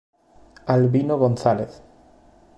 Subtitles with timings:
[0.65, 1.83] Albino González